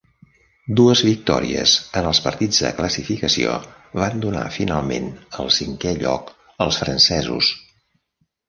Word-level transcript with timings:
Dues 0.77 1.01
victòries 1.07 1.73
en 2.01 2.07
els 2.11 2.21
partits 2.27 2.63
de 2.65 2.71
classificació 2.79 3.53
van 4.05 4.25
donar 4.25 4.47
finalment 4.57 5.13
el 5.45 5.53
cinquè 5.59 5.95
lloc 6.01 6.33
als 6.67 6.81
francesos. 6.87 7.53